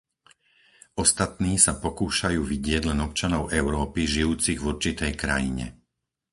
[1.03, 5.65] Ostatní sa pokúšajú vidieť len občanov Európy žijúcich v určitej krajine.